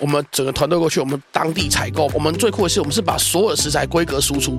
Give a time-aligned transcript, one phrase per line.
[0.00, 2.10] 我们整个团队过去，我们当地采购。
[2.14, 4.56] 我们最酷的是，我们是把所有的食材规格输出，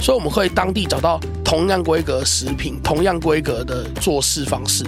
[0.00, 4.84] 所以我们可以当地找到同样规格食品、同样规格的做事方式。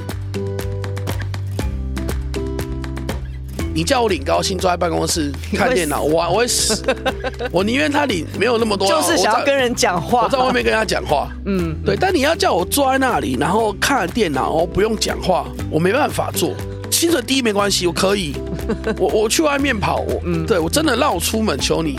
[3.73, 6.83] 你叫我领高薪，坐在办公室看电脑， 我我会死。
[7.53, 10.23] 我宁愿他领没有那么多，就是想要跟人讲话。
[10.25, 11.95] 我在外面跟他讲话，嗯，对。
[11.95, 16.55] 但你要叫我坐在那里，然后看电脑，我不用讲话，我没办法做。
[16.91, 18.35] 薪水低没关系，我可以。
[18.99, 21.99] 我我去外面跑，我嗯，对我真的让我出门，求你，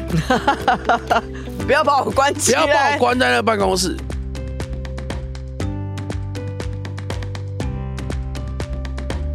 [1.65, 3.95] 不要把我关起来，不要把我关在那个办公室。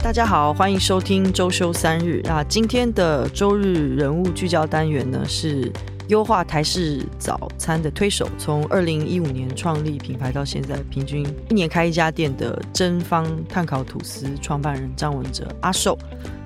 [0.03, 2.45] 大家好，欢迎收听周休三日啊！
[2.49, 5.71] 今天的周日人物聚焦单元呢，是
[6.07, 15.99] 优化台式早餐的推手，从二零一五年创立品牌到现在，平均一年开一家店的真方碳烤吐司创办人张文哲阿寿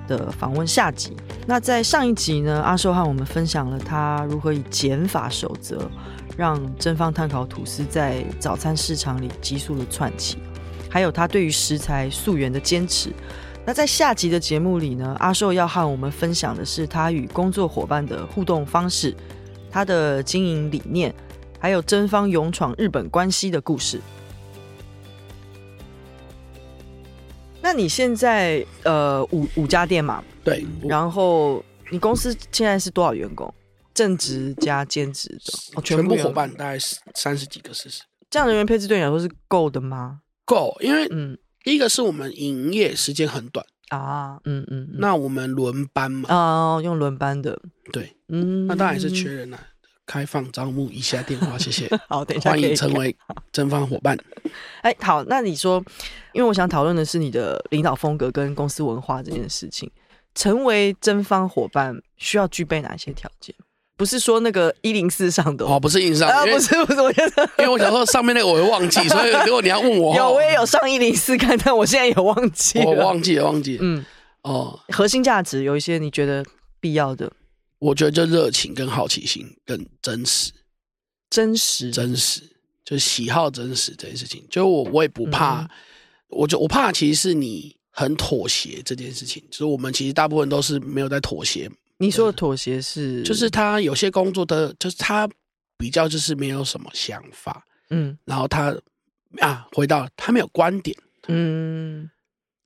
[0.07, 1.15] 的访问下集。
[1.47, 5.89] 那在上一集呢，阿寿和我们分享了他如何以减法守则，
[6.37, 10.37] 让真方碳烤吐司在早餐市场里急速的窜起，
[10.89, 13.11] 还有他对于食材溯源的坚持。
[13.65, 19.15] 那在下集的节目里呢，阿寿要和我们分享的是他与工作伙伴的互动方式，
[19.69, 21.13] 他的经营理念，
[21.59, 24.01] 还有真方勇闯日本关西的故事。
[27.61, 30.23] 那你现在呃五五家店嘛？
[30.43, 30.65] 对。
[30.83, 33.53] 然后你公司现在是多少员工？
[33.93, 35.53] 正职加兼职的？
[35.75, 38.01] 哦，全部伙伴大概是三十几个、四十。
[38.29, 40.21] 这样人员配置对你来说是够的吗？
[40.45, 41.37] 够，因为嗯。
[41.63, 47.61] 第一个是我们营业时间很短啊，嗯嗯，那我们轮班嘛，哦，用轮班的，
[47.93, 49.59] 对，嗯，那当然是缺人了，
[50.11, 53.15] 开放招募，以下电话， 谢谢，好，等一下欢迎成为
[53.53, 54.17] 真方伙伴。
[54.81, 55.81] 哎，好，那你说，
[56.33, 59.89] 因为我想讨论的是你的领导风格跟公司文化这件事情，
[60.35, 63.55] 成为真方伙伴需要具备哪些条件？
[63.95, 74.05] 不是说那个一零四上的哦，不是硬上，啊，不是不是，我觉得，因为我想说上面那个我会忘记，所以 如果你要问我，有我也有上一零四看，但我现在也忘记了，我忘记了，忘记了，嗯，
[74.41, 76.43] 哦，核心价值有一些你觉得
[76.81, 77.31] 必要的，
[77.81, 80.51] 我觉得就热情跟好奇心更真实，
[81.31, 82.43] 真实，真实，
[82.85, 85.69] 就喜好真实这件事情，就我我也不怕，嗯、
[86.29, 91.67] 我就我怕其实是你很妥协这件事情，就是我们其实大部分都是没有在妥协。
[91.97, 95.27] 你说的妥协是，就是他有些工作的，就是他
[95.75, 98.77] 比较就是没有什么想法，嗯，然后他
[99.39, 100.95] 啊，回到他没有观点，
[101.27, 102.07] 嗯，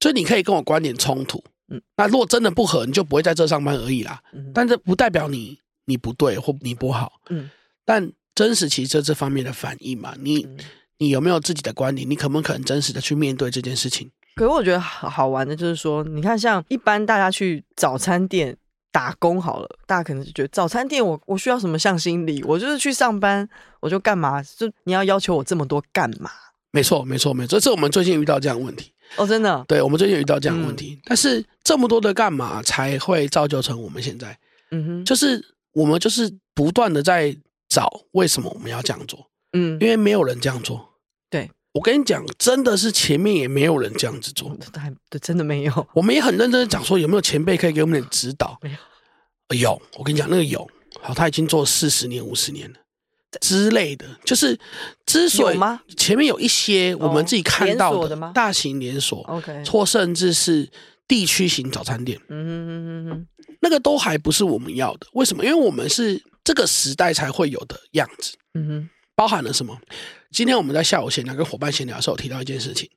[0.01, 7.49] 所以你可以跟我观点冲突，嗯，那如果真的不合，你就不会在这上班而已啦，嗯，但这不代表你你不对或你不好，嗯，
[7.83, 10.47] 但真实其实这这方面的反应嘛，你
[10.97, 12.09] 你有没有自己的观点？
[12.09, 14.09] 你可不可能真实的去面对这件事情？
[14.35, 18.57] 可是我觉得好好玩的就是说，你看像一般大家去早餐店。
[18.91, 22.41] 打工好了，大家可能就觉得早餐店我我需要什么向心力？
[22.43, 23.45] 我就是去上班，
[23.81, 24.41] 我就干嘛？
[24.41, 26.31] 就你要要求我这么多干嘛？
[26.71, 27.59] 没错，没错，没错。
[27.59, 29.63] 这是我们最近遇到这样的问题哦，真的。
[29.67, 34.37] 对，我们最近遇到这样的问题，嗯、但是这么多的干嘛才会造就成我们现在？
[34.71, 35.43] 嗯哼，就是
[35.73, 37.35] 我们就是不断的在
[37.69, 39.29] 找为什么我们要这样做？
[39.53, 40.89] 嗯，因为没有人这样做。
[41.29, 41.49] 对。
[41.73, 44.89] 我跟你讲，真的是前面也没有人这样子做，还
[45.21, 45.87] 真的没有。
[45.93, 48.57] 我们也很认真的讲说，有没有前辈可以给我们点指导？
[48.61, 49.81] 没有，有。
[49.97, 50.65] 我跟你讲，那个有，
[51.01, 52.79] 好，他已经做四十年、五十年了
[53.41, 54.05] 之类的。
[54.23, 54.57] 就是
[55.05, 55.59] 之所以
[55.95, 60.69] 前面有一些我们自己看到的大型连锁，OK，或甚至是
[61.07, 63.27] 地区型早餐店，嗯哼哼哼，
[63.61, 65.07] 那个都还不是我们要的。
[65.13, 65.43] 为什么？
[65.43, 68.35] 因为我们是这个时代才会有的样子。
[68.53, 68.89] 嗯哼。
[69.17, 69.79] 包含了什么？
[70.31, 72.89] 今天我们在下午闲聊跟伙伴闲聊的时候，提到一件事情：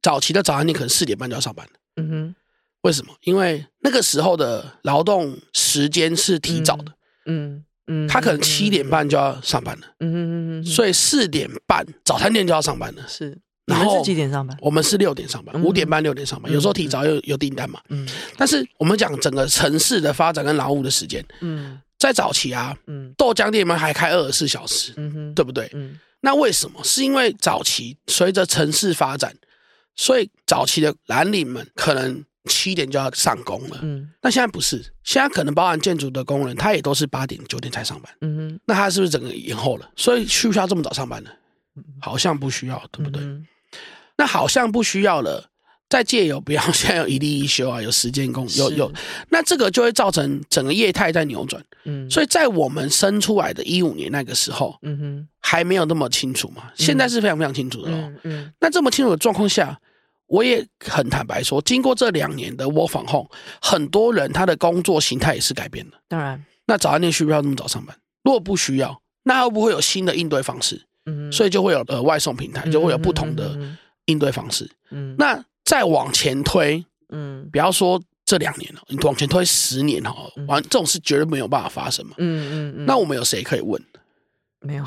[0.00, 1.72] 早期的早餐店可能四点半就要上班了。
[1.96, 2.34] 嗯哼，
[2.82, 3.12] 为什么？
[3.22, 6.92] 因为那个时候的劳动时间是提早的。
[7.26, 7.64] 嗯嗯，
[8.08, 9.86] 他可能七点半就要上班了。
[10.00, 13.02] 嗯嗯嗯，所以四点半早餐店就要上班了。
[13.08, 13.36] 是，
[13.66, 14.56] 然后是几点上班？
[14.60, 16.52] 我们是六点上班，五点半六点上班。
[16.52, 17.80] 有时候提早有有订单嘛。
[17.88, 21.24] 嗯，但是我们讲整个城市的发展跟劳务的时间。
[21.40, 21.80] 嗯。
[21.96, 25.70] 在早期啊，嗯，豆浆店们还开二十四小时，嗯哼，对不对？
[25.72, 26.78] 嗯，那为什么？
[26.84, 29.34] 是因为早期随着城市发展，
[29.96, 39.90] 所以早期的蓝领们可能七点就要上工了，嗯，那现在不是，现在可能包含建筑的工人，他也都是八点九点才上班，嗯哼，那他是不是整个延后了？
[39.96, 41.30] 所以需不需要这么早上班呢？
[42.00, 43.22] 好像不需要，对不对？
[43.22, 43.46] 嗯、
[44.16, 45.50] 那好像不需要了。
[45.86, 48.92] 再借由，不要 现在有一例一休啊，有时间工，有有，
[49.28, 51.62] 那这个就会造成整个业态在扭转。
[51.84, 56.64] 嗯，所以在我们生出来的一五年那个时候，嗯哼，还没有那么清楚嘛。
[56.74, 57.94] 现在是非常非常清楚的哦。
[57.94, 59.78] 嗯，嗯，那这么清楚的状况下，
[60.26, 63.28] 我也很坦白说，经过这两年的 work from home，
[63.60, 65.96] 很多人他的工作形态也是改变的。
[66.08, 67.96] 当然，那早餐店需不需要那么早上班？
[68.22, 70.82] 如果不需要，那会不会有新的应对方式？
[71.06, 73.58] 嗯，所以就会有呃外送平台，就会有不同的
[74.06, 74.70] 应对方式。
[74.90, 82.14] 嗯，那再往前推，嗯，不要说这两年了，你往前推十年哈，完这种事绝对没有办法发生嘛。
[82.16, 82.86] 嗯嗯嗯。
[82.86, 83.78] 那我们有谁可以问？
[84.60, 84.84] 没有。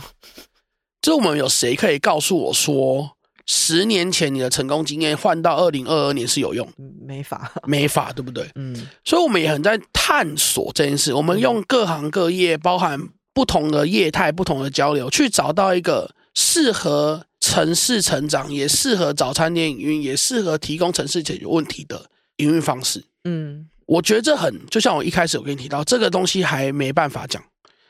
[0.99, 3.16] 就是我们有谁可以告诉我说，
[3.47, 6.67] 十年前你的成功经验换到二零二二年是有用？
[7.05, 8.47] 没法， 没法，对不对？
[8.55, 8.87] 嗯。
[9.05, 11.13] 所以我们也很在探索这件事。
[11.13, 12.99] 我们用各行各业，包含
[13.33, 23.03] 不同的业态、不同的交流，去找到一个适合城市成长，也适合早餐店营运，也适合提供城市解决问题的营运方式。
[23.23, 27.41] 嗯，我觉得这很，就像我一开始我跟你提到，这个东西还没办法讲。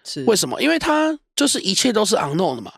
[0.03, 0.61] 是为什么？
[0.61, 2.71] 因为它就是一切都是 unknown 的嘛。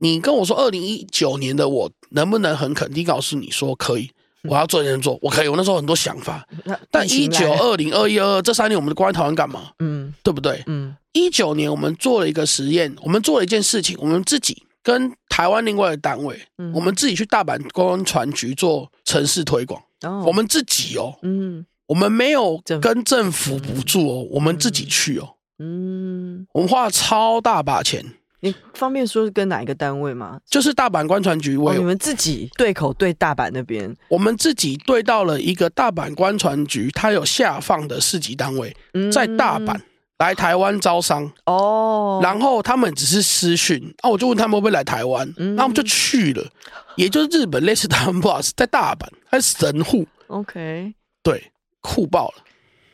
[0.00, 4.10] 你跟我说二零一九年的我能不能很肯定告诉你说可以？
[4.44, 5.48] 我要做，能做，我可以。
[5.48, 6.48] 我那时候很多想法，
[6.90, 9.70] 但一九、二零、二一、二二这三年，我们关在台湾干嘛？
[9.80, 10.62] 嗯，对不对？
[10.66, 16.40] 嗯，一九年我们做了一个实验，我们做了一件事情，我们自己跟台湾另外的单位，
[16.74, 19.78] 我们自己去大阪观光船局做城市推广。
[20.24, 25.34] 我们自己哦，嗯，我们没有跟政府补助哦，我们自己去哦。
[25.58, 28.02] 嗯，我们花了超大把钱。
[28.40, 30.40] 你方便说是跟哪一个单位吗？
[30.48, 38.74] 就是大阪官船局，我、哦、你们自己对口对大阪那边，我们自己对到了一个大阪官船局，它有下放的市级单位，
[39.12, 39.78] 在大阪
[40.18, 42.20] 来台湾招商哦。
[42.22, 46.44] 然后他们只是私讯，啊，我就问他们会不会来台湾，那、嗯、我们就去了。
[46.96, 50.06] 也就是日本类似的 Bus 在大阪，还是神户。
[50.26, 52.44] OK，对，酷爆了，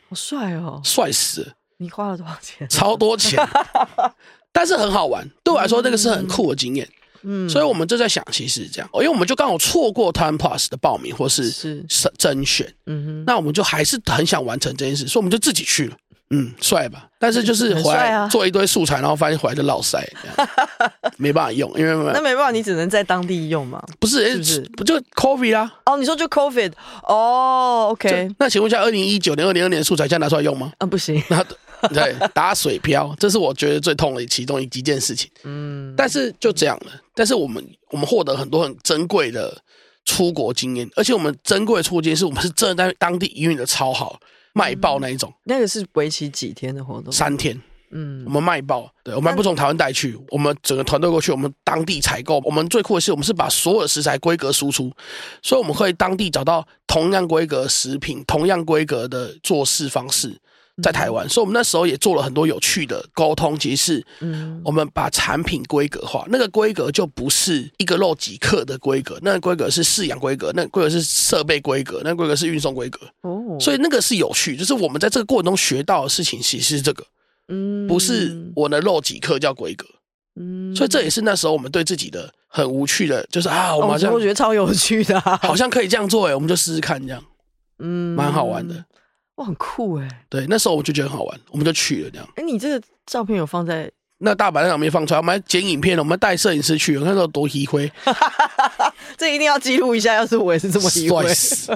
[0.09, 1.53] 好帅哦，帅死了。
[1.79, 2.67] 你花了多少钱？
[2.69, 3.37] 超多钱，
[4.57, 5.23] 但是很好玩。
[5.43, 6.89] 对我来说，那个是很酷的经验。
[7.21, 11.85] 嗯，所以我们就在想，其实是这样，因为我们就刚好错过 TIME PLUS 的报名或是是
[12.17, 12.73] 甄选。
[12.87, 15.95] 嗯哼，那我们就还是很想完成这件事，所以我们就自己去了。
[16.29, 17.07] 嗯，帅吧？
[17.19, 19.97] 但是就是回来做一堆素材，然后发现回来就落塞，
[21.17, 23.81] 没办法用，因为那没办法，你只能在当地用嘛。
[23.97, 24.61] 不是，是不是？
[24.75, 25.73] 不就 COVID 啊？
[25.85, 26.73] 哦，你说就 COVID？
[27.03, 28.29] 哦，OK。
[28.39, 30.73] 那请问一下，二零一九年、二零二年的素材现在拿出来用吗？
[30.79, 31.23] 啊，不行。
[31.29, 31.43] 那
[31.93, 35.29] 对，打水漂，这是我觉得最痛的其中一几件事情。
[35.43, 36.91] 嗯，但是就这样了。
[37.13, 39.55] 但是我们我们获得很多很珍贵的
[40.05, 44.19] 出国经验，而且我们珍贵的出国经验是我们是真的在当地营运的超好。
[44.53, 47.13] 卖爆那一种，那个是为期几天的活动？
[47.13, 47.61] 三天。
[47.91, 52.41] 嗯，我们卖爆，对，我们还不从台湾带去，我们整个团队过去，我们当地采购。
[52.43, 54.91] 我们最酷的是，我们是把所有的食材规格输出，
[55.43, 60.35] 所以我们会当地找到同样规格食品、同样规格的做事方式。
[60.83, 63.57] 在台湾，所以我们那时候也做了很多有趣的沟通。
[63.57, 72.99] 其实是，嗯，我们把产品规格化，那个规格就不是一个肉几克的规格，那个规格是饲养规格，那个规格是设备规格，那个规格是运送规格。
[73.21, 77.03] 哦，所以那个是有趣，就是我们在这个过程中学到的事情，其实是这个，
[77.47, 79.87] 嗯，不是我的肉几克叫规格，
[80.39, 87.23] 嗯，所以这也是那时候我们对自己的很无趣的，就是啊，我们好像我觉得超有趣的，好像可以这样做，哎，我们就试试看这样，
[87.79, 88.85] 嗯，蛮好玩的。
[89.37, 90.07] 哇，很酷哎！
[90.29, 92.27] 对，那时候我就觉得很好玩，我们就去了这样。
[92.35, 97.91] 哎，你这个照片有放在那大阪那上面放出来，我们还剪影片了，我们带摄影师去，那时候多黑灰，
[99.15, 100.15] 这一定要记录一下。
[100.15, 101.25] 要是我也是这么黑灰，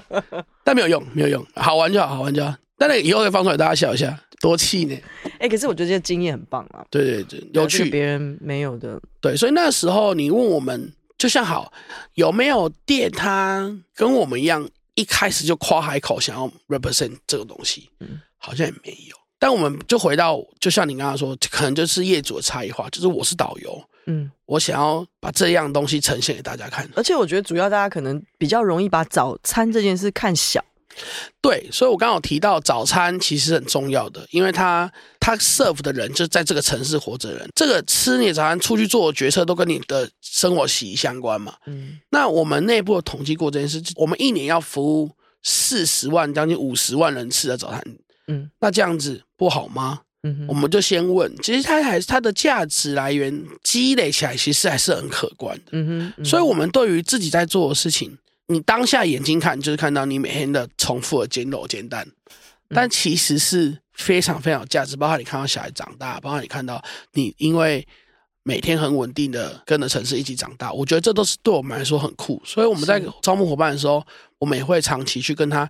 [0.64, 2.54] 但没有用，没有用，好玩就好，好玩就好。
[2.78, 4.98] 但那以后再放出来，大家笑一下，多气呢！
[5.38, 9.00] 哎，可是我觉得这个经验很棒啊，对对对，有趣，别人没有的。
[9.20, 11.72] 对，所以那时候你问我们，就像好
[12.16, 14.68] 有没有店，他跟我们一样。
[14.96, 19.16] 一开始就夸海口想要 represent 这个东西，嗯，好像也没有。
[19.40, 26.88] 但我们就回到，就像你刚刚说，可能就是业主的差异化，就是我是导游，嗯，我想要把这样东西呈现给大家看。
[26.96, 30.64] 而且我觉得主要大家可能比较容易把早餐这件事看小。
[31.42, 41.56] 对，所以我刚刚有提到早餐其实很重要的，因为他他 serve 的人就在这个城市活着的人，这个吃你的早餐出去做的决策都跟你的生活息息相关嘛。
[41.66, 47.84] 嗯，那我们内部统计过这件事，我们一年要服务四十万将近五十万人吃的早餐，
[48.28, 50.02] 嗯，那这样子不好吗？
[50.24, 55.64] 嗯，我们就先问，其实它还是它的价值来源积累起来，其实还是很可观的。
[55.72, 58.16] 嗯哼，嗯哼，所以我们对于自己在做的事情。
[58.48, 62.08] 你当下眼睛看，就是看到你每天的重复的煎肉煎蛋，
[62.70, 64.98] 但其实是非常非常有价值。
[64.98, 66.84] 包括你看到小孩长大，包括你看到
[67.14, 67.88] 你因为
[68.44, 72.42] 每天很稳定的跟着城市一起长大，我觉得这都是对我们来说很酷。
[72.44, 74.06] 所以我们在招募伙伴的时候，
[74.40, 75.70] 我们也会长期去跟他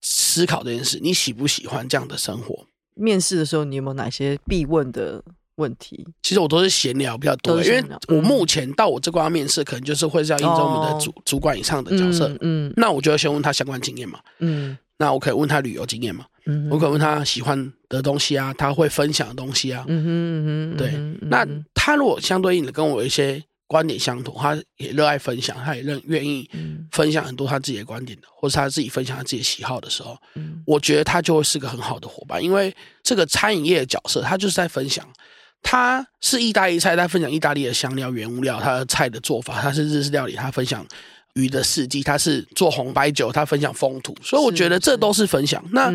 [0.00, 2.66] 思考这件事：你喜不喜欢这样的生活？
[2.94, 5.22] 面试的时候，你有没有哪些必问的
[5.56, 6.06] 问题？
[6.22, 12.28] 其实我都是闲聊比较多，因为我目前到我这关面试，可能就是会是要应征我们的主、哦、主管以上的角色。
[12.40, 14.18] 嗯，嗯，那我就要先问他相关经验嘛。
[14.38, 16.24] 嗯，那我可以问他旅游经验嘛。
[16.46, 19.84] 嗯，我可以问他喜欢的东西啊，他会分享的东西啊。
[19.88, 21.28] 嗯哼嗯哼，对。
[21.28, 23.42] 那他如果相对应的跟我有一些。
[23.68, 26.46] 观点相同，他也热爱分享，他也认愿意
[26.90, 35.08] 分享很多他自己的观点的，或是他自己分享他自己的喜好的时候，嗯，我觉得他就会是个很好的伙伴，因为这个餐饮业的角色，他就是在分享，
[35.62, 40.84] 他是意大利菜，他分享意大利的香料原物料，他的菜的做法，他是日式料理，他分享
[41.34, 45.64] 鱼的四季，他是做红白酒，他分享风土，所以我觉得这都是分享。
[45.70, 45.90] 那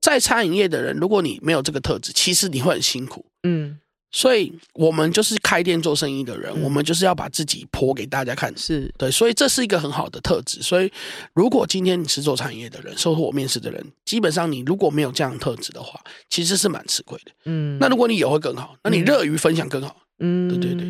[0.00, 3.78] 在餐饮业的人，如果你没有这个特质，其实你会很辛苦，嗯。
[4.14, 10.60] 所以，我们就是开店做生意的人，嗯、我们就是要把自己剖给大家看，是对，所以这是一个很好的特质。
[10.60, 10.92] 所以，
[11.32, 17.32] 如果今天你是做产业的人，收获我面试的人，基本上你如果没有这样的特质的话，其实是蛮吃亏的。
[17.46, 19.96] 嗯，那如果你有会更好，那你乐于分享更好。
[20.18, 20.86] 嗯，对对对。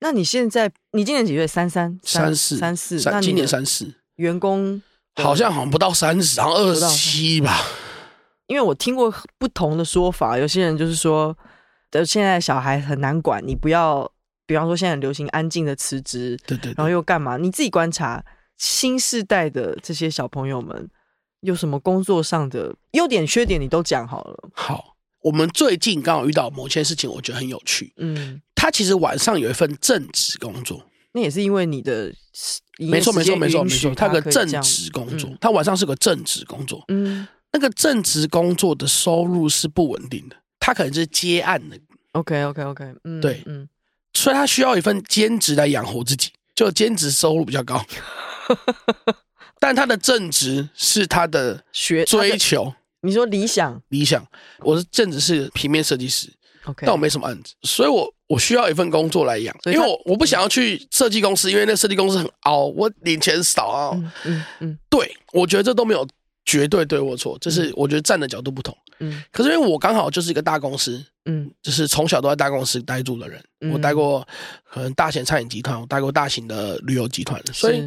[0.00, 1.46] 那你现在你今年几月？
[1.46, 3.94] 三三三四三四，那今年三四。
[4.16, 4.82] 员工
[5.14, 7.64] 好像好像不到三十，好像二十七吧。
[8.48, 11.36] 因为我听过不同的说法，有些人就是说。
[11.90, 14.10] 的现在小孩很难管，你不要，
[14.46, 17.36] 比方说现在很流行安静的辞职，对，对对，然后又干嘛？
[17.36, 18.24] 你自己观察
[18.56, 20.88] 新世代的这些小朋友们
[21.40, 24.50] 有什么工作上的优点、缺点，你都讲好了。
[24.52, 27.92] 好，我们最近刚好遇到某件事情，我觉得很有趣。
[27.96, 32.12] 嗯，他其实晚上有一份正职工作，那也是因为你的
[32.78, 36.84] 没错没错没错没错，他有个正职工作，他晚上是个正职工作。
[36.88, 40.36] 嗯，那个正职工作的收入是不稳定的。
[40.60, 41.78] 他可能是接案的
[42.12, 43.68] ，OK OK OK，嗯，对，嗯，
[44.12, 47.84] 所以他需要一份兼职来养活自己，就兼职收入比较高，
[49.60, 52.74] 但他的正职是他的学追求。
[53.00, 53.80] 你说理想？
[53.90, 54.26] 理想，
[54.58, 56.28] 我的正职是平面设计师
[56.64, 66.04] ，OK，但我没什么案子，所以我我需要一份工作来养，因为我我不想要去设计公司，因为那设计公司很凹，我领钱少啊，嗯嗯，嗯，对，我觉得这都没有
[66.48, 68.74] 绝对对或错，这是我觉得站的角度不同。
[69.00, 74.26] 嗯，可是因为我刚好就是一个大公司，嗯，就是从小都在大公司待住的人，嗯、我待过
[74.64, 77.84] 可能大型餐饮集团，我待过大型的旅游集团，所以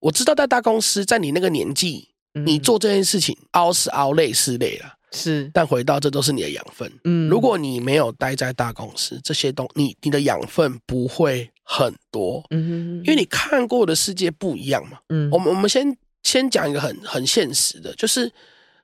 [0.00, 15.94] 我知道在大公司，在你那个年纪，嗯、你做这件事情熬是熬，累是累了，是，但回到这都是你的养分，嗯，如果你没有待在大公司，这些东你你的养分不会很多，嗯哼哼，因为你看过的世界不一样嘛，嗯，我们我们先
[16.28, 18.30] 先讲一个很很现实的，就是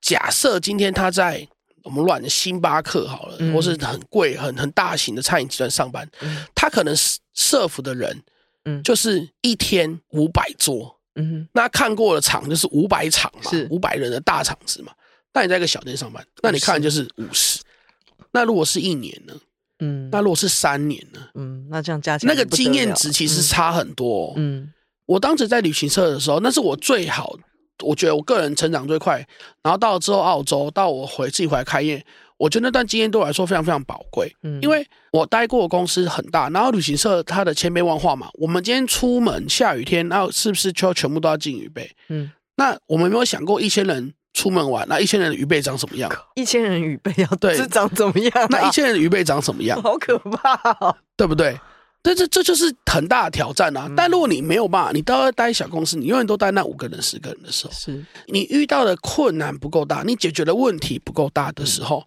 [0.00, 1.46] 假设今天他在。
[1.84, 6.96] 我们乱的星巴克好了，或是很贵、很很大型的餐饮集团上班，嗯、他可能
[7.36, 8.22] serve 的人，
[8.64, 14.94] 嗯，就是一天五百桌，嗯，那看过的场就是五百场嘛，是五百人的大场子嘛。
[15.34, 17.60] 那你在一个小店上班，那你看就是五十。
[18.32, 19.34] 那如果是一年呢？
[19.80, 21.20] 嗯，那如果是三年呢？
[21.34, 24.32] 嗯，那这样加起来那个经验值其实差很多。
[24.38, 24.72] 嗯，
[25.06, 27.36] 我当时在旅行社的时候，那是我最好。
[27.82, 29.16] 我觉得我个人成长最快，
[29.60, 32.02] 然后到了之后澳洲，到我回自己回来开业，
[32.36, 34.32] 我觉得那段经验对我来说非常非常宝贵。
[34.44, 38.28] 嗯，因为我待过的公司很大，然后旅行社它的千变万化嘛。
[38.34, 41.90] 我们今天出门下雨天，那是不是就全部都要进雨备？
[42.10, 46.08] 嗯，那我们有没有想过一千人出门玩，那一千人的雨备长什么样？
[46.36, 48.46] 一千人雨备要对是长怎么样啊？
[48.50, 49.82] 那一千人的雨备长什么样？
[49.82, 51.58] 好可怕哦，对不对？
[52.04, 53.90] 这这这就是很大的挑战啊！
[53.96, 62.06] 但如果你没有办法，你都要待小公司，你永远都待那五个人、十个人的时候，是你遇到的困难不够大，你解决的问题不够大的时候，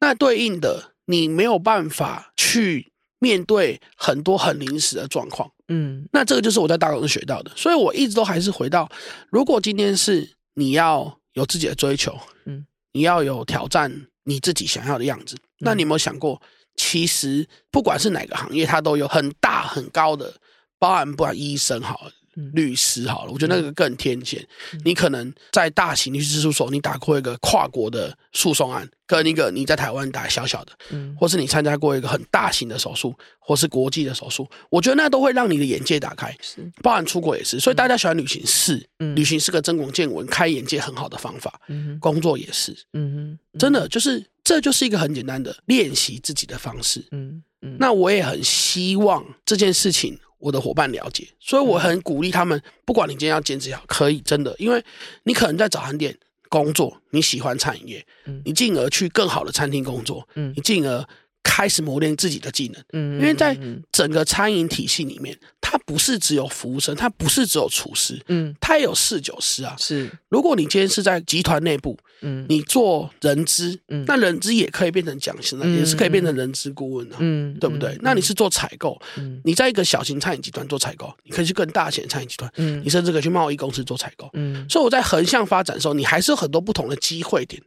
[0.00, 2.90] 那对应的你没有办法去
[3.20, 5.48] 面对很多很临时的状况。
[5.68, 8.90] 嗯，那这个就是我在大公司学到的，所以我一直都还是回到，
[9.30, 16.42] 如果今天是你要有自己的追求，嗯，你要有挑战你自己想要的样子，那你有没有想过？
[16.78, 20.32] 其实不管是哪个行业，它都有很大很高的，
[20.78, 22.06] 包含不管医生好，
[22.52, 24.46] 律师好了，我觉得那个更天险。
[24.84, 36.36] 你可能在大型律师事务所，你打过一个跨国的诉讼案，跟一个你在台湾打小小的，嗯或是你参加过一个很大型的手术，或是国际的手术，我觉得那都会让你的眼界打开。
[36.40, 37.58] 是，包含出国也是。
[37.60, 41.60] 所以大家喜欢旅行是，旅行是个增广见闻、开眼界很好的方法。
[41.68, 44.24] 嗯工作也是，嗯哼，真的就是。
[44.44, 47.04] 这就是一个很简单的练习自己的方式。
[47.10, 54.82] 嗯嗯，那我也很希望这件事情我的伙伴了解，所以我很鼓励他们，不管你今天要兼职也好，可以真的，因为
[55.24, 56.16] 你可能在早餐店
[56.48, 58.06] 工作，你喜欢餐饮业，
[58.44, 61.04] 你进而去更好的餐厅工作，你进而
[61.42, 62.84] 开始磨练自己的技能。
[62.92, 63.58] 嗯，因为在
[63.90, 69.74] 整个餐饮体系里面，它不是只有服务生，它不是只有厨师，嗯，它也有侍酒师啊。
[69.78, 77.96] 是，如果你今天是在集团内部，嗯，你做人资，嗯，那人资也可以变成讲师，呢，也是可以变成人资顾问的，嗯，对不对？
[78.00, 87.62] 那你是做采购，嗯，你在一个小型餐饮集团做采购，你可以去更大型的餐饮集团，嗯，你甚至可以去贸易公司做采购，嗯，所以我在横向发展的时候，你还是有很多不同的机会点。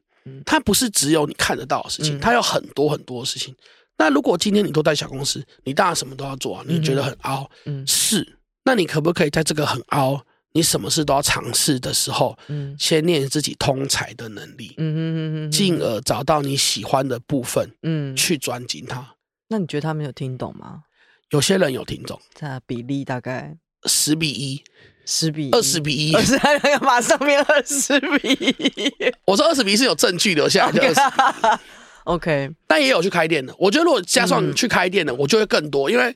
[0.46, 3.56] 它不是只有你看得到的事情，它有很多很多的事情。
[3.98, 8.38] 那如果今天你都在小公司，你当然什么都要做啊，你觉得很凹，嗯，是。
[8.64, 19.16] 那你可不可以在这个很凹，你什么事都要尝试的时候，嗯，先练自己通才的能力，嗯嗯嗯嗯，进而找到你喜欢的部分，嗯，去专精它。
[19.50, 20.84] 那你觉得他们有听懂吗？
[21.30, 23.56] 有些人有听懂，这比例大概
[23.86, 24.64] 十比一。
[25.04, 28.94] 十比 二十比一，是还要马上变二十比一。
[29.26, 30.94] 我说二十比一是有证据留下来的。
[32.06, 33.54] OK，但也有去开店的。
[33.58, 36.16] 我觉得如果加上你去开店的，我就会更多，因为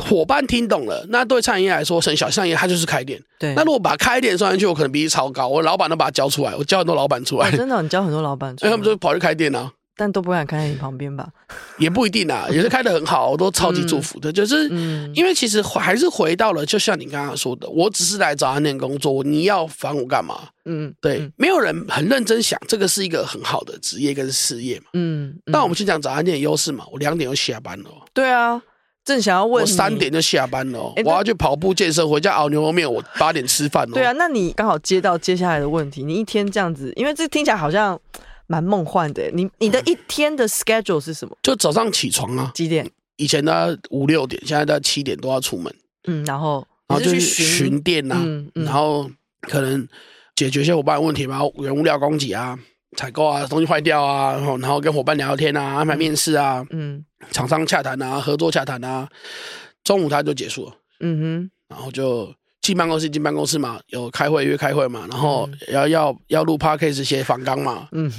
[0.00, 1.06] 伙伴听懂了。
[1.10, 3.22] 那对餐饮业来说，省小商业它就是开店。
[3.38, 3.54] 对。
[3.54, 5.46] 那如果把开店算进去，我可能比例超高。
[5.46, 7.50] 我老板都把它教出来，我教很多老板出来。
[7.50, 9.70] 真的，你教很多老板出来，所 以他们就跑去开店啊。
[9.96, 11.28] 但都不敢开在你旁边吧？
[11.76, 14.30] 也不一定啊，也是开的很好，我都超级祝福的。
[14.30, 14.66] 嗯、就是
[15.14, 20.48] 因为其实还是回到了，就像你刚刚说的，我只是来找安店工作，你要烦我干嘛？
[20.64, 24.86] 嗯，对，嗯、没有人很认真想这个是一个很好的职业跟事业嘛。
[24.94, 27.90] 嗯，那、嗯、我们去讲找安店的优势嘛，我两点就下班了。
[28.14, 28.62] 对啊，
[29.04, 33.88] 正想要问，我三点就下班了，欸、我要去跑步健身，回家熬牛肉面，我八点吃饭。
[33.90, 37.98] 对啊，那你刚好接到接下来的问题，你一天这样子，因为这听起来好像。
[38.52, 41.36] 蛮梦幻的，你你的一天的 schedule 是什么？
[41.40, 42.84] 就早上起床啊，几点？
[43.14, 45.72] 以前呢五六点，现在到七点都要出门。
[46.08, 48.16] 嗯，然后然后就是巡店呐，
[48.54, 49.08] 然后
[49.42, 49.86] 可能
[50.34, 52.58] 解决一些伙伴问题嘛，原物料供给啊，
[52.96, 59.08] 采购啊，东西坏掉啊，然后然后跟伙伴聊聊天啊，安排面试啊，嗯，厂商洽谈啊，合作洽谈啊，
[59.84, 60.72] 中午他就结束了。
[61.00, 62.32] 嗯哼，然后就。
[62.62, 68.12] 进办公室，进办公室嘛，有开会约开会嘛，然后要要要录 podcast 写访纲嘛，嗯，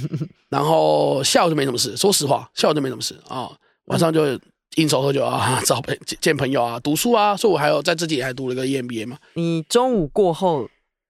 [0.48, 3.48] 然后下午就没什么事，说实话，下午就没什么事啊，
[3.84, 4.36] 晚上就
[4.74, 9.16] 应酬喝酒啊， 找朋见朋友啊，读书啊，所以我还有在自己还读了个 EMBA 嘛。
[9.34, 10.68] 你中午过后，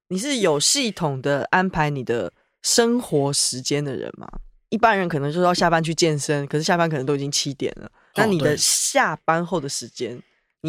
[0.08, 2.30] 你是有系统的安排你的
[2.62, 4.28] 生活时间的人嘛？
[4.70, 10.20] 一般人可能就是要下班去健身，可是下班可能都已经七点了，那你的下班后的时间？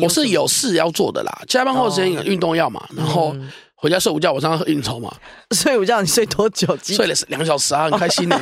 [0.02, 3.36] 我是有事要做的啦，下班后时间有运动要嘛，然后
[3.84, 5.14] 回家睡午觉，晚上应酬嘛。
[5.52, 6.66] 睡午觉你睡多久？
[6.82, 8.40] 睡了两个小时啊，很开心呢。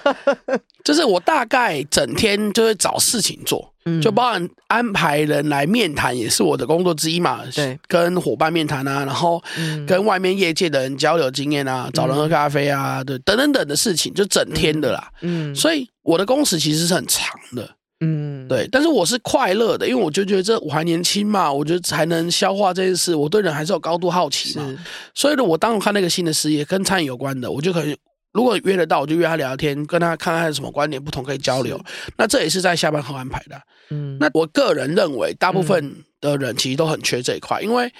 [0.82, 7.42] 就是我大概整天就会找事情做，就包含安排人来面谈，也是我的工作之一嘛。
[7.54, 9.42] 对，跟伙伴面谈啊，然后
[9.86, 15.10] 跟外面业界的人交流经验啊，找人喝咖啡啊，对，等等等的事情，就整天的啦。
[15.20, 17.68] 嗯，所以我的工时其实是很长的。
[18.00, 23.14] 嗯，对，但是我是快乐的，因为我就觉得这我还年轻嘛，我觉得才能消化这件事。
[23.14, 24.76] 我对人还是有高度好奇嘛，
[25.14, 27.96] 所以呢，我当我看那个新的事业跟餐饮有关的，我就可以
[28.32, 31.80] 如果约得到，我就约他聊天，跟他看看什么观点不同可以交流。
[32.18, 33.58] 那这也是在下班后安排的。
[33.90, 37.90] 嗯，那我个人认为，大部分的人其实都很缺这一块，因为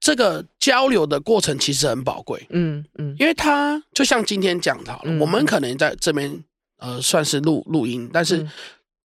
[0.00, 2.46] 这个交流的过程其实很宝贵。
[2.50, 6.42] 嗯嗯，因为他就像今天讲的，嗯、我们可能在这边
[6.78, 8.48] 呃算是录录音，但是。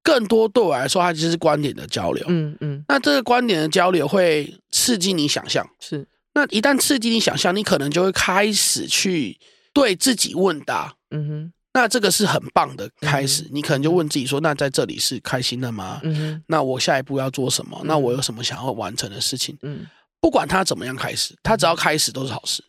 [0.07, 2.25] 嗯更多对我来说，它就是观点的交流。
[2.29, 5.69] 嗯嗯，那这个观点的交流会刺激你想象。
[5.81, 9.37] 是，那一旦刺激你想象，你可能就会开始去
[9.75, 10.95] 对自己问答。
[11.11, 13.49] 嗯哼，那这个是很棒的开始。
[13.51, 17.81] 你可能就问自己说：“那在这里是开心的吗？”嗯哼，那我下一步要做什么？
[17.85, 19.59] 那我有什么想要完成的事情？
[19.63, 19.87] 嗯，
[20.21, 22.63] 不管他怎么样开始，他只要开始都是好事。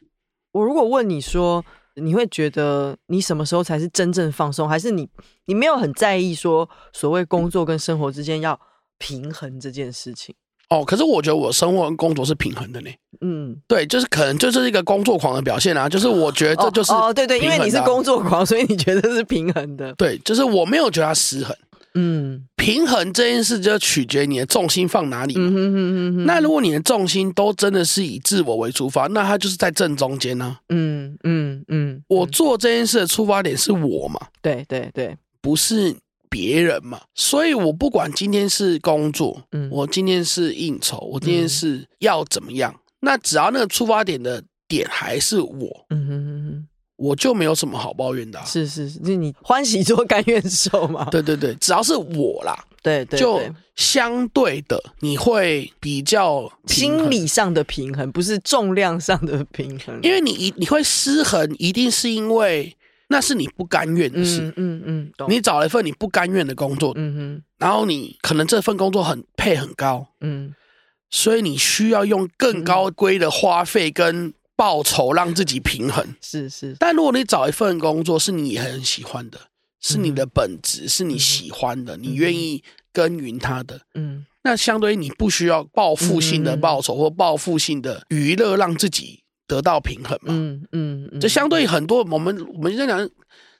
[0.52, 1.64] 我如果问你说，
[2.02, 4.68] 你会觉得你什么时候才是真正放松？
[4.68, 5.08] 还是你
[5.46, 8.60] 你没有很在意说所谓工作跟生活之间要
[8.98, 10.34] 平衡这件事情？
[10.70, 12.90] 哦，可是我觉得我生活跟工作是平衡的呢。
[13.22, 15.88] 嗯，对，就是可能就是一个工作狂的表现啊。
[15.88, 19.94] 就是我觉得这就是哦，哦，对对，因为你是工作狂，所以你觉得是平衡的。
[19.94, 21.56] 对，就是我没有觉得它失衡。
[21.94, 25.34] 嗯，平衡这件事就取决于你的重心放哪里。
[25.38, 26.26] 嗯哼哼哼哼。
[26.26, 30.58] 那如果你的重心都真的是以自我为出发，那它就是在正中间呢。
[30.70, 32.04] 嗯嗯嗯。
[32.08, 34.20] 我做这件事的出发点是我嘛？
[34.42, 35.96] 对对对，不是
[36.30, 37.02] 别人嘛。
[37.16, 45.86] 所以我不管今天是工作，嗯，我今天是应酬，我今天是要怎么样，那只要那个出发点的点还是我。
[45.90, 46.68] 嗯哼哼哼。
[46.98, 48.38] 我就没有什么好抱怨的。
[48.40, 51.06] 啊，是是是，就你欢喜做甘愿受嘛。
[51.06, 53.42] 对对对，只要是我啦， 对对，就
[53.76, 60.00] 相对的你会比较心理上的平衡，不是重量上的平衡。
[60.02, 62.76] 因为你一你会失衡，一定是因为
[63.10, 64.42] 那是你不甘愿的事。
[64.56, 70.54] 嗯嗯，嗯，你找了一份你不甘愿的工作，嗯哼，然后你可能这份工作很配很高，嗯，
[71.12, 76.06] 所以你需要用更高规的花费跟报酬让自己平衡。
[76.20, 79.40] 是是，但如果你找一份工作是你很喜欢的，
[79.80, 90.34] 是你的本职，是你喜欢的，你愿意耕耘它的，嗯，那相对于你不需要报复性的报酬或报复性的娱乐，让自己得到平衡嘛。
[90.34, 93.08] 嗯嗯，这相对于很多我们我们在讲，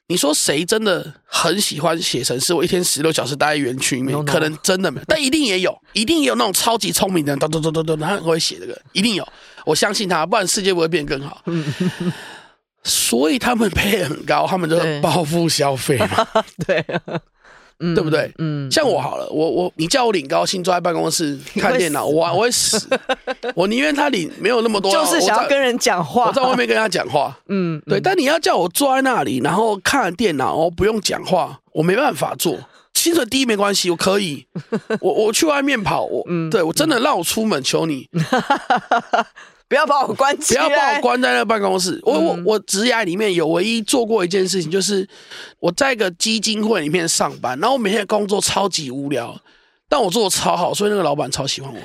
[0.08, 2.52] 你说谁真的很喜欢写程式？
[2.52, 9.28] 我一天十六小时待在园区里面，可能真的没有，但一定也有，一定也有那种超级聪明的人，咚咚咚咚咚，他很会写这个，一定有，
[9.68, 11.42] 我相信他，不然世界不会变更好。
[12.84, 16.26] 所以他们配很高，他们就报复消费嘛，
[16.66, 16.84] 对。
[17.80, 18.32] 嗯、对不对？
[18.38, 22.88] 嗯，像我好了，我我你叫我领高薪坐在办公室看电脑，我我会死，
[23.54, 28.00] 我宁愿他领没有那么多，就是想要跟人讲话，我在外面跟他讲话， 嗯，对。
[28.00, 32.58] 但你要叫我坐在那里，然后看电脑，哦，不用讲话，我没办法做。
[32.94, 34.44] 薪水低没关系，我可以，
[35.00, 38.08] 我我去外面跑，我，嗯、对我真的让我出门，求你。
[39.68, 40.66] 不要把我关起来！
[40.66, 42.00] 不要把我关在那个办公室。
[42.02, 45.06] 我我我职涯里面有唯一做过一件事情，就是
[45.60, 49.38] 我在一个基金会里面上班，然后我每天的工作超级无聊，
[49.88, 51.80] 但我做的超好，所以那个老板超喜欢我。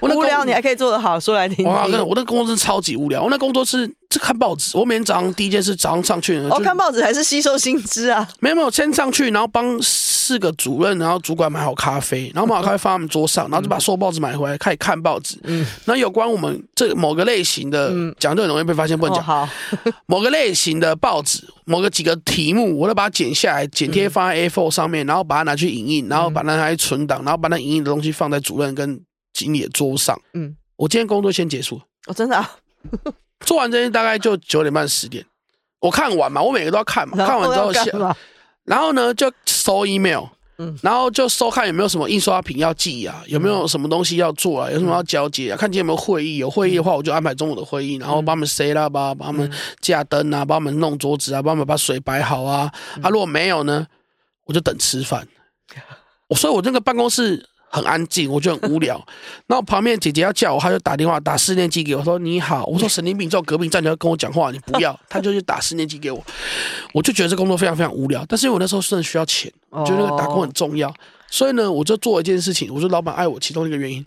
[0.00, 1.66] 我无聊你还可以做得好，说来听听。
[1.66, 3.90] 哇我那工作是超级无聊，我那工作是。
[4.10, 8.26] 是看报纸，我每天早上第一件事早上上去，哦，看报纸还是吸收薪资啊？
[8.40, 15.38] 没有没有，先上去，然后帮四个主任，然后主管买好咖啡，然后买好咖啡放他们桌上，然后就把所有报纸买回来，开始看报纸。
[15.44, 19.24] 嗯，那有关我们这某个类型的，讲就很容易被发现，不能讲。
[19.24, 19.48] 好，
[20.06, 29.00] 某个类型的报纸，某个几个题目，我都把它剪下来，剪贴放在 A4 上面，然后把它拿去影印，然后把它拿去存档，然后把那影印的东西放在主任跟
[29.32, 30.18] 经理的桌上。
[30.34, 31.80] 嗯，我今天工作先结束。
[32.06, 32.50] 哦，真的啊。
[33.40, 35.24] 做完这些大概就九点半十点，
[35.80, 38.16] 我看完嘛，我每个都要看嘛，看完之后下，
[38.64, 40.24] 然后呢就收 email，
[40.58, 52.72] 嗯，然后就收看有没有什么印刷品要寄啊，有没有什么东西要做啊，有什么要交接啊，看今天有没有会议，有会议的话我就安排中午的会议，然后帮他们 set up 啊，帮他们架灯啊，帮他们弄桌子啊，帮他们把水摆好啊，
[53.02, 53.86] 啊如果没有呢，
[54.44, 55.28] 我就等吃饭，
[56.28, 57.46] 我所以我那个办公室。
[57.68, 59.04] 很安静，我就很无聊。
[59.46, 62.64] 然后旁边姐姐要叫我，她就打电话打四年级给我，说你好。
[62.66, 64.98] 我说神经病，坐隔壁站你要跟我讲话，你不要。
[65.08, 66.24] 她就去打四年级给我，
[66.94, 68.24] 我就觉得这工作非常非常无聊。
[68.28, 69.52] 但是因为我那时候真的需要钱，
[69.84, 70.92] 觉得那个打工很重要，
[71.30, 72.72] 所以呢，我就做一件事情。
[72.72, 74.04] 我说老板爱我，其中一个原因。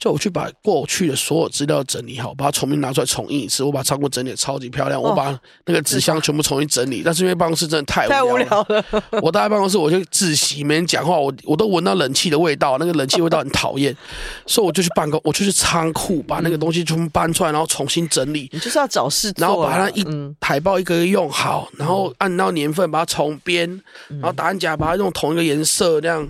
[0.00, 3.62] 就我去把过去的所有资料整理好，把它重新拿出来重印一次。
[3.62, 7.02] 我把仓库整理超级漂亮，我把那个纸箱全部重新整理。
[7.04, 8.84] 但是因为办公室真的太无聊了，
[9.20, 13.94] 我待在办公室我就窒息，没人讲话，我我都闻到冷气的味道，那个冷气味道很讨厌，
[14.46, 18.48] 所以我就去办公，我就去仓库把那个东西全部搬出来，然后重新整理。
[18.52, 20.04] 你就是要找事做，然后把它一
[20.40, 23.68] 海报一个个用好，然后按照年份把它重编，
[24.08, 26.20] 然后答案夹把它用同一个颜色这样，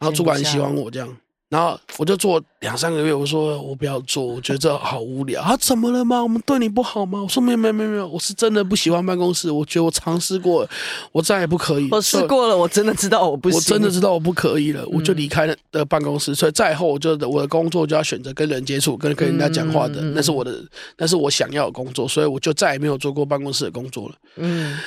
[0.00, 1.08] 然后主管很喜欢我这样。
[1.48, 5.40] 然后我就做两三个月，我说我不要做，我觉得这好无聊。
[5.42, 6.22] 啊，怎么了吗？
[6.22, 7.22] 我们对你不好吗？
[7.22, 9.50] 我说没有没有没有没有，我是真的不喜欢办公室。
[9.50, 10.68] 我觉得我尝试过了，
[11.10, 11.88] 我再也不可以。
[11.90, 13.56] 我试过了，我真的知道我不行。
[13.56, 16.34] 我真的知道我不可以了，我就离开了的办公室。
[16.34, 20.62] 所以再后，我就我的工作就要选择跟人接触，跟跟人家讲话的，那是我的，
[20.98, 22.06] 那是我想要的工作。
[22.06, 24.14] 所以我就再也没有做过办公室的工作了。
[24.36, 24.78] 嗯。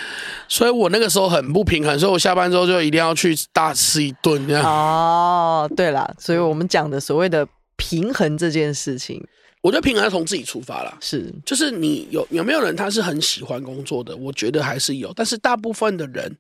[0.48, 4.66] 所以我那个时候很不平衡，所以我下班之后就一定要去大吃一顿这样。
[4.66, 9.24] 哦，对了，所以我们讲的所谓的平衡这件事情，
[9.62, 10.98] 我觉得平衡要从自己出发啦。
[11.02, 14.16] 是，就是你有有没有人他是很喜欢工作的？
[14.16, 16.38] 我觉得还是有，但是大部分的人，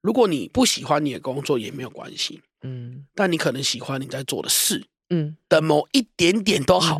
[0.00, 4.84] 如果你不喜欢你的工作也没有关系，嗯，但你可能喜欢你在做的事。
[5.14, 6.98] 嗯，的某一点点都好，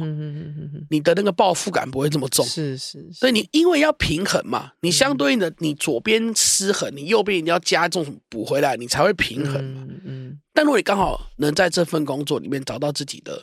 [0.90, 2.44] 你的那个报复感不会这么重。
[2.44, 9.86] 是是，所以你因为要平衡嘛，你相对应的，你左边失衡，你右边一定要加重补回来，你才会平衡嘛。
[10.04, 13.42] 嗯，但如果你刚好能在这份工作里面找到自己的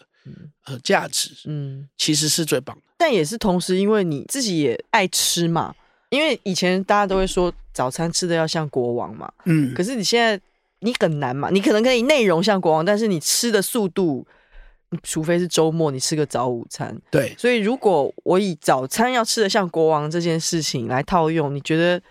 [0.66, 2.84] 呃价值，嗯，其实是最棒的。
[2.96, 5.74] 但也是同时，因为你自己也爱吃嘛，
[6.12, 10.40] 因为以前大家都会说早餐吃的要像国王嘛，嗯，可是你现在
[10.82, 14.28] 你很难嘛，你可能可以内容像国王，但是你吃的速度。
[15.04, 17.00] 除非是周末，你吃个早午餐。
[17.12, 22.02] 对，所以如果我以早餐要吃的像国王这件事情来套用，你觉得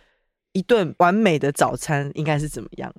[0.53, 2.93] 一顿完美的早餐应该是怎么样？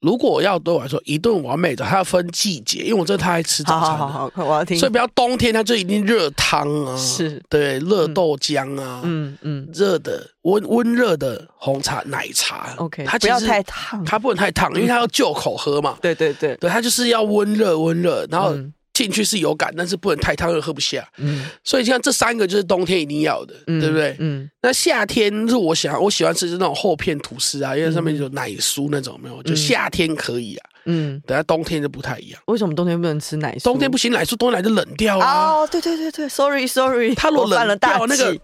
[0.00, 3.96] 如果要对我来说，一顿完美的，它要分季节，因为我真的太爱吃早餐了。
[3.98, 4.78] 好好好，我要听。
[4.78, 12.74] 所以不要冬天，它就一定热汤啊，是对，热豆浆啊，嗯嗯，热的温温热的红茶奶茶。
[12.76, 15.98] OK，它不要太烫，它不能太烫，因为它要就口喝嘛。
[16.00, 18.56] 对对对，对，它就是要温热温热，然后。
[18.98, 21.08] 进去是有感，但是不能太烫又喝不下。
[21.18, 24.16] 嗯，所以像这三个就是冬天一定要的，嗯、对不对？
[24.18, 30.70] 嗯，那夏天是我想我喜欢吃的那种厚片吐司啊，因为上面有奶酥那种，没有，就夏天可以啊。
[30.86, 32.40] 嗯，等下冬天就不太一样。
[32.46, 33.62] 为什么冬天不能吃奶酥？
[33.62, 35.60] 冬天不行，奶酥冬天来就冷掉啊。
[35.60, 38.36] 哦，对对对对，sorry sorry，它如果冷掉那个。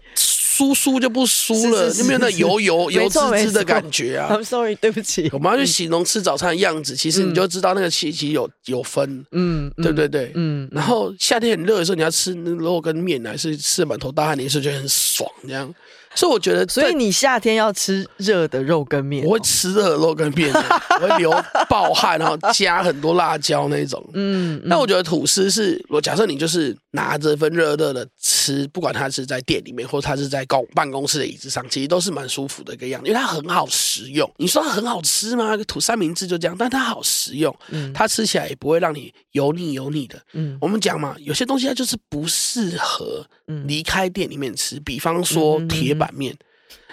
[0.55, 4.29] 酥酥就不酥了，就没有那油油 油滋滋的感觉啊。
[4.33, 5.29] I'm sorry，对不起。
[5.33, 10.67] 我们要去形容吃早餐的样子，其实你就知道那个其实有有分，嗯，对不对对，嗯。
[10.71, 15.73] 然后夏天很热的时候，你要吃那肉跟面，还是吃满头大汗，你是觉得很爽这样。
[16.17, 20.49] 所以我觉得， 所以你夏天要吃热的肉跟面，我会吃热的肉跟面，
[21.01, 21.29] 我会流
[21.67, 24.01] 暴汗，然后加很多辣椒那种。
[24.13, 28.07] 嗯，那我觉得吐司是，我假设你就是拿着份热热的
[28.45, 34.31] 吃，不管它是在店里面，或者它是在公办公室的椅子上，其实都是蛮舒服的一个样子，因为它很好食用。
[34.37, 35.57] 你说它很好吃吗？
[35.67, 40.17] 吐三明治就这样，但它好食用，嗯，它吃起来也不会让你油腻油腻的。
[40.33, 43.27] 嗯，我们讲嘛，有些东西它就是不适合
[43.67, 46.05] 离开店里面吃，比方说铁板。
[46.05, 46.37] 板面，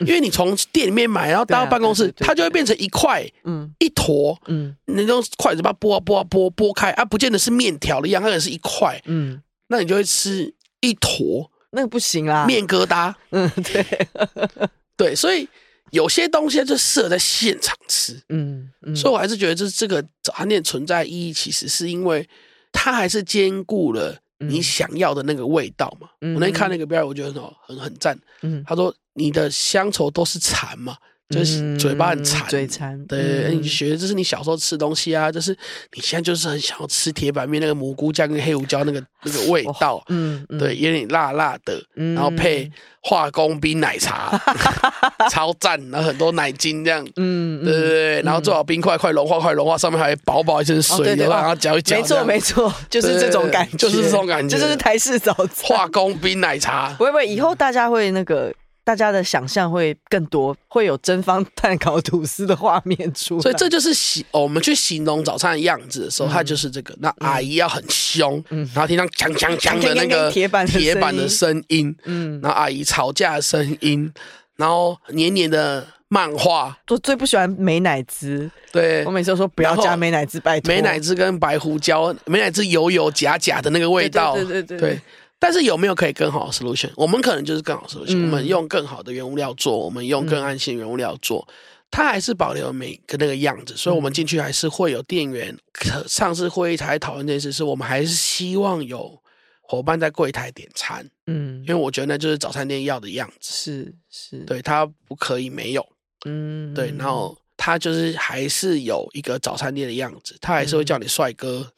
[0.01, 14.09] 因为你从店里面买，然后到办公室，它就会变成一块，嗯，一坨，嗯，你用筷子把它剥啊剥啊剥剥开啊，不见得是面条的样，它可能是一块，嗯，那你就会吃一坨，那个不行啦，面疙瘩，嗯，对，
[14.95, 15.49] 对，所以
[15.91, 22.29] 有些东西就适合在现场吃，嗯，所以我还是觉得，就是这个早餐店存在意义，其实是因为
[22.71, 24.19] 它还是兼顾了。
[24.45, 26.09] 你想要的那个味道嘛？
[26.21, 28.19] 嗯、我那天看那个标，我觉得很很很赞。
[28.41, 30.97] 嗯，他说你的乡愁都是馋嘛，
[31.33, 33.03] 就是嘴巴很馋，嘴馋。
[33.07, 33.19] 对，
[33.49, 35.57] 嗯、你觉得这是你小时候吃东西啊，就是
[35.95, 40.03] 你现在就是很想要吃铁板面那个蘑菇酱跟黑胡椒那个那个味道。
[40.09, 42.71] 嗯，对，有点辣辣的，然后配。
[43.05, 44.41] 化工冰奶茶，
[45.29, 58.55] 超赞，然后很多奶精这样，嗯，对对对，然后做好冰块，快融化，快融化，上面还薄薄一层水，然后嚼一嚼，没错没错，就是这种感觉，就是这种感觉，这就是台式早餐，化工冰奶茶，不会不会，以后大家会那个。
[58.85, 63.41] 大家的想象会更多，会有蒸方炭烤吐司的画面出来。
[63.41, 66.93] 所以这就是形、哦，我们去形容早餐的样子的时候，嗯、它就是这个。
[66.99, 74.13] 那阿姨要很凶，嗯、然后听到锵锵锵的那个铁板铁板的声音，嗯，然后阿姨吵架的声音，
[74.57, 76.77] 然后黏黏的漫画。
[76.89, 80.75] 我最不喜欢美乃滋，对，我每次都说不要加美乃滋，拜托。
[80.75, 84.91] 美乃滋跟白胡椒，美乃滋油油假假的那个味道，对对对对，对。
[84.91, 85.01] 对
[85.43, 86.89] 但是有没有可以更好的 solution？
[86.95, 91.53] 我们可能就是更好 solution，嗯、我们用更好的原物料做，我们用更安心原物料做，嗯、
[91.91, 93.77] 它还是保留每个那个样子。
[93.77, 95.59] 所以，我们进去还是会有店员。
[95.73, 99.21] 可上次会议才讨论这件事，是我们还是希望有
[99.63, 101.05] 伙伴在柜台点餐。
[101.27, 103.53] 嗯，因为我觉得那就是早餐店要的样子。
[103.53, 105.85] 是是，对，它不可以没有。
[106.25, 111.73] 嗯，对，然后它就是还是有一个早餐店的样子，他还是会叫你帅哥。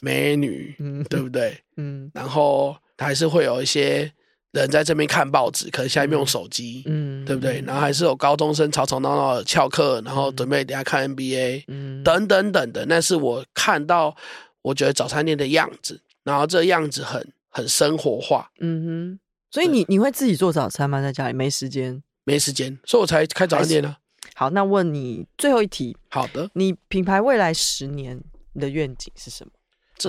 [0.00, 1.56] 美女，嗯，对不对？
[1.76, 4.12] 嗯，然后还是会有一些
[4.52, 7.60] 人在这边看报纸，可能下面用手机，嗯，对不对？
[7.66, 12.84] 然后还是有高中生吵吵闹闹的翘课，然后准备等下看 NBA，嗯，等等等等。
[12.88, 14.16] 那是我看到，
[14.62, 19.20] 我觉得早餐店的样子，然后这样子很很生活化，嗯哼。
[19.50, 21.00] 所以你你会自己做早餐吗？
[21.00, 23.96] 在家里没时间，没时间，所以我才开早餐店呢。
[24.34, 25.96] 好，那问你最后一题。
[26.10, 28.20] 好的，你品牌未来十年
[28.52, 29.50] 你的愿景是什么？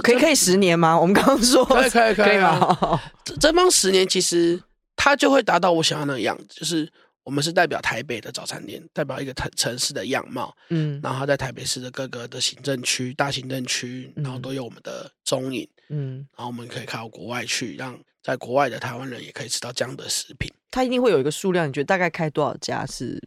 [0.04, 1.00] 可以可以十年吗？
[1.00, 3.02] 我们刚刚说 可以可以可以吗？
[3.40, 4.62] 这帮十年其实
[4.96, 6.92] 它就会达到我想要那个样子，就是
[7.24, 20.52] 我们是代表台北的早餐店，代表一个城城市的样貌，嗯，然后在台北市的各个的行政区、大行政区，然后都有我们的踪影，嗯，然后我们可以开到国外去，让在国外的台湾人也可以吃到这样的食品。
[20.72, 23.22] 它一定会有一个数量，你觉得大概开多少家是？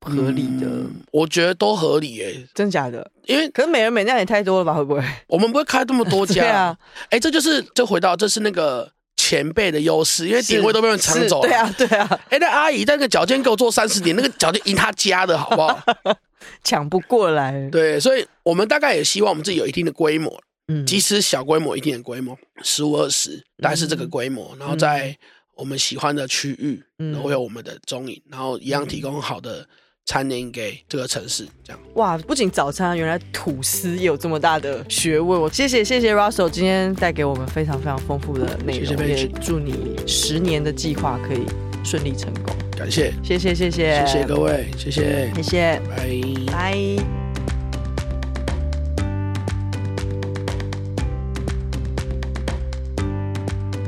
[0.00, 3.10] 合理的、嗯，我觉得都合理诶、欸，真假的？
[3.26, 4.72] 因为可是美人美那也太多了吧？
[4.72, 5.02] 会不会？
[5.26, 6.34] 我们不会开这么多家。
[6.40, 11.48] 对啊，哎、欸，这就是就回到这是那个前辈的优势，因为点位都被人抢走了。
[11.48, 12.08] 对啊，对啊。
[12.30, 15.78] 哎、欸，那阿姨那个脚尖给我做三十点，那个脚尖赢他家的好不好？
[16.64, 17.68] 抢不过来。
[17.70, 25.14] 对，所以我们大概也希望我们自己有一定的规模，嗯，即使小规模，一定的规模，十五二十，大概是这个规模，嗯、然后在
[25.54, 29.68] 我们喜欢的区域，嗯，然后有我们的踪影，然后一样提供好的。
[30.06, 32.18] 餐饮给这个城市，这样哇！
[32.18, 35.40] 不仅早餐，原来吐司也有这么大的学问。
[35.40, 41.42] 我谢谢谢谢 Russell 今天带给我们非常非常丰富的内容，谢谢也祝你十年的计划可以
[41.84, 42.56] 顺利成功。
[42.76, 46.08] 感谢，谢谢谢谢谢谢各位，谢谢谢谢，拜
[46.52, 46.76] 拜。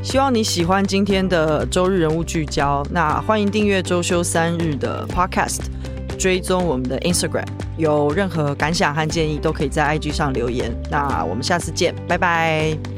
[0.05, 5.63] 希望你喜欢今天的周日人物聚焦，那欢迎订阅周休三日的 Podcast。
[6.23, 7.45] 追踪我们的 Instagram，
[7.77, 10.73] 有任何感想和建议都可以在 IG 上留言。
[10.89, 12.92] 那我们下次见，拜拜。